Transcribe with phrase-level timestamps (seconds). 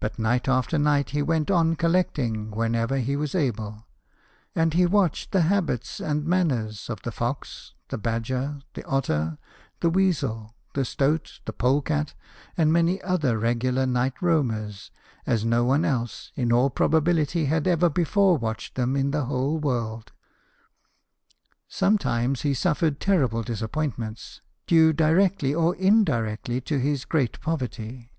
[0.00, 3.86] But night after night he went on collecting, whenever he was able;
[4.54, 9.36] and he watched the habits and manners of the fox, the badger, the otter,
[9.80, 12.14] the weasel, the stoat, the pole cat,
[12.56, 14.90] and many other regular night roamers
[15.26, 19.58] as no one else, in all probability, had ever before watched them in the whole
[19.58, 20.10] world.
[21.68, 28.10] Sometimes he suffered terrible disappoint ments, due directly or indirectly to his great poverty.